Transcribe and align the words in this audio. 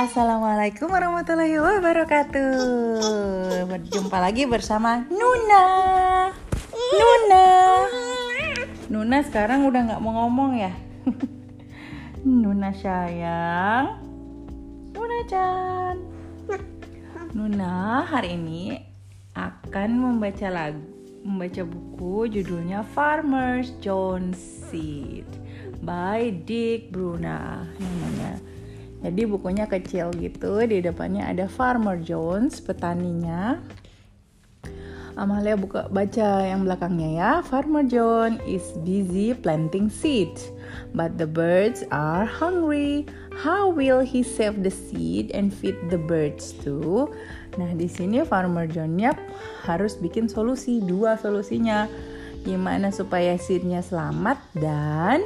Assalamualaikum 0.00 0.88
warahmatullahi 0.88 1.60
wabarakatuh. 1.60 2.56
Berjumpa 3.68 4.16
lagi 4.16 4.48
bersama 4.48 5.04
Nuna. 5.12 5.64
Nuna. 6.72 7.48
Nuna 8.88 9.20
sekarang 9.20 9.68
udah 9.68 9.92
gak 9.92 10.00
mau 10.00 10.24
ngomong 10.24 10.56
ya? 10.56 10.72
Nuna 12.24 12.72
sayang. 12.72 14.00
Nuna 14.96 15.20
Chan. 15.28 15.96
Nuna 17.36 18.00
hari 18.08 18.40
ini 18.40 18.80
akan 19.36 20.00
membaca 20.00 20.48
lagu 20.48 20.80
membaca 21.28 21.60
buku 21.60 22.40
judulnya 22.40 22.88
Farmer's 22.96 23.76
John 23.84 24.32
Seed 24.32 25.28
by 25.84 26.32
Dick 26.48 26.88
Bruna. 26.88 27.68
namanya 27.76 27.99
jadi 29.00 29.24
bukunya 29.24 29.64
kecil 29.64 30.12
gitu, 30.20 30.60
di 30.68 30.84
depannya 30.84 31.24
ada 31.24 31.48
Farmer 31.48 31.96
Jones, 31.96 32.60
petaninya. 32.60 33.56
Amalia 35.20 35.52
buka 35.52 35.84
baca 35.92 36.48
yang 36.48 36.64
belakangnya 36.64 37.10
ya. 37.12 37.32
Farmer 37.44 37.84
John 37.84 38.40
is 38.48 38.64
busy 38.86 39.36
planting 39.36 39.92
seeds, 39.92 40.48
but 40.96 41.16
the 41.20 41.28
birds 41.28 41.84
are 41.92 42.24
hungry. 42.24 43.04
How 43.36 43.68
will 43.68 44.00
he 44.00 44.24
save 44.24 44.64
the 44.64 44.72
seed 44.72 45.28
and 45.36 45.52
feed 45.52 45.76
the 45.92 46.00
birds 46.00 46.56
too? 46.64 47.12
Nah, 47.60 47.72
di 47.76 47.84
sini 47.84 48.24
Farmer 48.24 48.64
John 48.64 48.96
yap 48.96 49.20
harus 49.68 49.96
bikin 50.00 50.28
solusi, 50.28 50.80
dua 50.80 51.20
solusinya. 51.20 51.84
Gimana 52.40 52.88
supaya 52.88 53.36
seednya 53.36 53.84
selamat 53.84 54.40
dan 54.56 55.20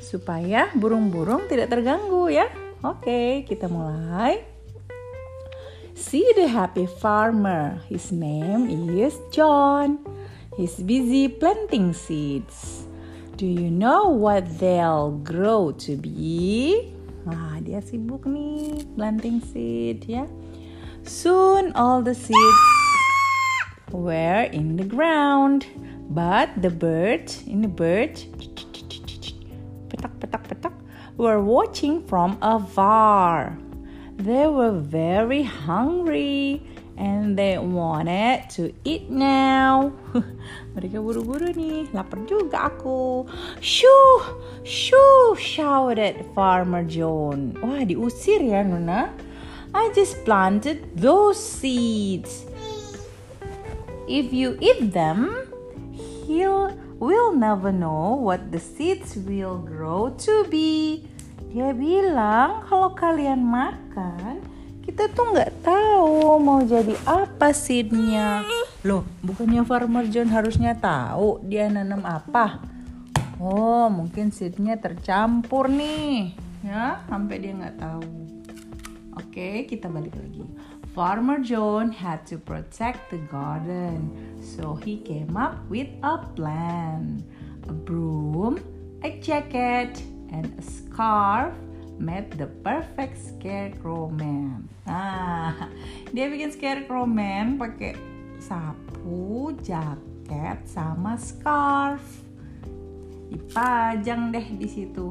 supaya 0.00 0.72
burung-burung 0.72 1.44
tidak 1.52 1.68
terganggu 1.68 2.32
ya. 2.32 2.48
Oke, 2.84 3.48
kita 3.48 3.64
mulai. 3.64 4.44
See 5.96 6.28
the 6.36 6.44
happy 6.44 6.84
farmer. 6.84 7.80
His 7.88 8.12
name 8.12 8.68
is 8.68 9.16
John. 9.32 10.04
He's 10.52 10.76
busy 10.84 11.32
planting 11.32 11.96
seeds. 11.96 12.84
Do 13.40 13.48
you 13.48 13.72
know 13.72 14.12
what 14.12 14.60
they'll 14.60 15.16
grow 15.24 15.72
to 15.80 15.96
be? 15.96 16.92
Nah, 17.24 17.64
dia 17.64 17.80
sibuk 17.80 18.28
nih 18.28 18.84
planting 19.00 19.40
seed 19.40 20.04
ya. 20.04 20.28
Soon 21.08 21.72
all 21.72 22.04
the 22.04 22.12
seeds 22.12 22.64
were 23.88 24.44
in 24.52 24.76
the 24.76 24.84
ground, 24.84 25.64
but 26.12 26.52
the 26.60 26.68
bird, 26.68 27.32
bird, 27.48 28.20
petak 28.20 28.28
petak 28.28 28.36
petak 28.36 28.53
were 31.16 31.40
watching 31.40 32.02
from 32.06 32.38
afar. 32.42 33.58
They 34.16 34.46
were 34.46 34.72
very 34.72 35.42
hungry 35.42 36.62
and 36.96 37.36
they 37.38 37.58
wanted 37.58 38.50
to 38.50 38.72
eat 38.84 39.10
now. 39.10 39.92
Mereka 40.74 41.02
buru-buru 41.02 41.50
nih, 41.54 41.90
lapar 41.90 42.22
juga 42.26 42.70
aku. 42.70 43.26
Shoo, 43.58 44.10
shoo, 44.62 45.34
shouted 45.34 46.22
Farmer 46.34 46.86
John. 46.86 47.58
Wah, 47.58 47.82
diusir 47.82 48.42
ya, 48.42 48.62
Nuna. 48.62 49.10
I 49.74 49.90
just 49.90 50.22
planted 50.22 50.86
those 50.94 51.34
seeds. 51.34 52.46
If 54.06 54.30
you 54.30 54.54
eat 54.62 54.94
them, 54.94 55.50
he'll 56.26 56.70
we'll 57.04 57.36
never 57.36 57.68
know 57.68 58.16
what 58.16 58.48
the 58.48 58.56
seeds 58.56 59.20
will 59.28 59.60
grow 59.60 60.08
to 60.16 60.48
be. 60.48 61.04
Dia 61.52 61.76
bilang 61.76 62.64
kalau 62.64 62.96
kalian 62.96 63.44
makan, 63.44 64.40
kita 64.80 65.12
tuh 65.12 65.36
nggak 65.36 65.60
tahu 65.60 66.40
mau 66.40 66.64
jadi 66.64 66.96
apa 67.04 67.52
seednya. 67.52 68.40
Loh, 68.80 69.04
bukannya 69.20 69.68
Farmer 69.68 70.08
John 70.08 70.32
harusnya 70.32 70.72
tahu 70.80 71.44
dia 71.44 71.68
nanam 71.68 72.00
apa? 72.08 72.64
Oh, 73.36 73.92
mungkin 73.92 74.32
seednya 74.32 74.80
tercampur 74.80 75.68
nih, 75.68 76.32
ya, 76.64 77.04
sampai 77.04 77.36
dia 77.36 77.52
nggak 77.52 77.76
tahu. 77.76 78.08
Oke, 79.20 79.68
kita 79.68 79.92
balik 79.92 80.16
lagi. 80.16 80.42
Farmer 80.94 81.42
John 81.42 81.90
had 81.90 82.22
to 82.30 82.38
protect 82.38 83.10
the 83.10 83.18
garden, 83.26 84.14
so 84.38 84.78
he 84.78 85.02
came 85.02 85.34
up 85.34 85.58
with 85.66 85.90
a 86.06 86.22
plan. 86.38 87.18
A 87.66 87.74
broom, 87.74 88.62
a 89.02 89.18
jacket, 89.18 89.98
and 90.30 90.54
a 90.54 90.62
scarf 90.62 91.50
made 91.98 92.30
the 92.38 92.46
perfect 92.62 93.18
scarecrow 93.18 94.06
man. 94.06 94.70
Nah, 94.86 95.66
dia 96.14 96.30
bikin 96.30 96.54
scarecrow 96.54 97.10
man 97.10 97.58
pakai 97.58 97.98
sapu, 98.38 99.50
jaket, 99.66 100.62
sama 100.62 101.18
scarf. 101.18 102.06
Dipajang 103.34 104.30
deh 104.30 104.46
di 104.46 104.70
situ. 104.70 105.10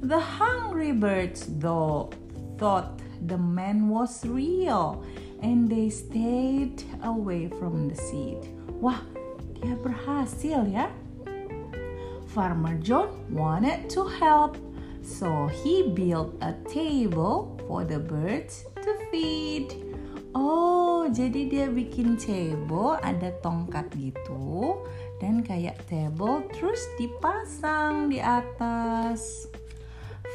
The 0.00 0.40
hungry 0.40 0.96
birds 0.96 1.44
though 1.60 2.08
thought 2.56 3.03
the 3.26 3.38
man 3.38 3.88
was 3.88 4.24
real 4.24 5.02
and 5.40 5.68
they 5.68 5.88
stayed 5.88 6.84
away 7.04 7.48
from 7.60 7.88
the 7.88 7.96
seed. 7.96 8.40
Wah, 8.80 9.00
dia 9.60 9.76
berhasil 9.80 10.64
ya. 10.68 10.88
Farmer 12.34 12.74
John 12.82 13.14
wanted 13.30 13.86
to 13.94 14.10
help, 14.10 14.58
so 15.04 15.46
he 15.62 15.86
built 15.94 16.34
a 16.42 16.56
table 16.66 17.54
for 17.70 17.86
the 17.86 18.02
birds 18.02 18.66
to 18.82 18.90
feed. 19.14 19.70
Oh, 20.34 21.06
jadi 21.06 21.46
dia 21.46 21.66
bikin 21.70 22.18
table, 22.18 22.98
ada 22.98 23.30
tongkat 23.38 23.86
gitu, 23.94 24.82
dan 25.22 25.46
kayak 25.46 25.78
table 25.86 26.42
terus 26.50 26.82
dipasang 26.98 28.10
di 28.10 28.18
atas. 28.18 29.46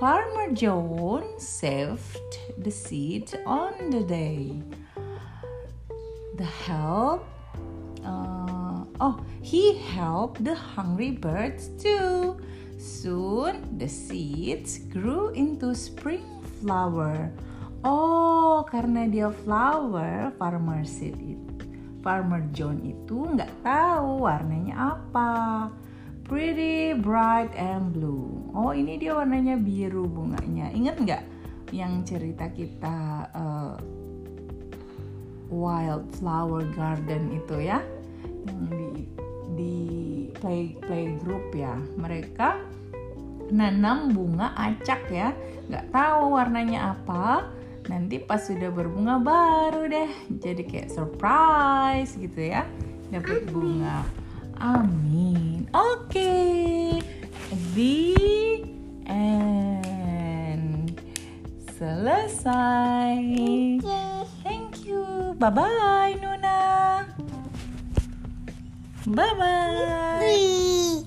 Farmer 0.00 0.48
John 0.56 1.36
saved 1.36 2.40
the 2.56 2.72
seed 2.72 3.36
on 3.44 3.92
the 3.92 4.00
day. 4.00 4.56
The 6.40 6.48
help, 6.64 7.28
uh, 8.00 8.88
oh, 8.96 9.20
he 9.44 9.76
helped 9.76 10.40
the 10.40 10.56
hungry 10.56 11.12
birds 11.12 11.68
too. 11.76 12.40
Soon 12.80 13.76
the 13.76 13.92
seeds 13.92 14.88
grew 14.88 15.36
into 15.36 15.76
spring 15.76 16.24
flower. 16.64 17.28
Oh, 17.84 18.64
karena 18.72 19.04
dia 19.04 19.28
flower, 19.44 20.32
farmer 20.40 20.80
seed 20.80 21.20
itu, 21.20 21.60
farmer 22.00 22.40
John 22.56 22.80
itu 22.88 23.36
nggak 23.36 23.52
tahu 23.60 24.24
warnanya 24.24 24.96
apa 24.96 25.28
pretty 26.30 26.94
bright 26.94 27.50
and 27.58 27.90
blue. 27.90 28.30
Oh 28.54 28.70
ini 28.70 29.02
dia 29.02 29.18
warnanya 29.18 29.58
biru 29.58 30.06
bunganya. 30.06 30.70
Ingat 30.70 30.96
nggak 31.02 31.22
yang 31.74 32.06
cerita 32.06 32.46
kita 32.54 33.26
uh, 33.34 33.74
wildflower 35.50 36.70
garden 36.78 37.34
itu 37.34 37.66
ya, 37.66 37.82
yang 38.46 38.62
di 38.70 38.86
di 39.58 39.76
play 40.38 40.78
play 40.86 41.18
group 41.18 41.50
ya. 41.50 41.74
Mereka 41.98 42.62
nanam 43.50 44.14
bunga 44.14 44.54
acak 44.54 45.10
ya, 45.10 45.34
nggak 45.66 45.90
tahu 45.90 46.38
warnanya 46.38 46.94
apa. 46.94 47.50
Nanti 47.90 48.22
pas 48.22 48.38
sudah 48.38 48.70
berbunga 48.70 49.18
baru 49.18 49.90
deh, 49.90 50.10
jadi 50.30 50.62
kayak 50.62 50.94
surprise 50.94 52.14
gitu 52.14 52.54
ya, 52.54 52.62
dapat 53.10 53.50
bunga. 53.50 54.06
Amin. 54.60 55.68
Oke. 55.74 56.10
Okay. 56.10 57.00
The 57.74 58.66
end. 59.06 61.00
Selesai. 61.78 63.18
Thank 64.42 64.86
you. 64.86 65.34
Bye 65.38 65.50
bye, 65.50 66.14
Nuna. 66.20 67.06
Bye 69.06 69.34
bye. 69.38 71.04